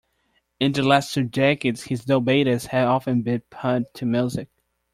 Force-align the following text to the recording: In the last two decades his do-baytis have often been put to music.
In 0.59 0.71
the 0.71 0.81
last 0.81 1.13
two 1.13 1.25
decades 1.25 1.83
his 1.83 2.05
do-baytis 2.05 2.69
have 2.69 2.87
often 2.89 3.21
been 3.21 3.41
put 3.51 3.93
to 3.93 4.05
music. 4.07 4.47